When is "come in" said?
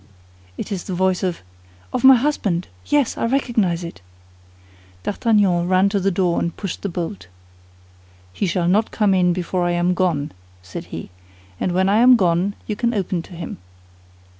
8.89-9.31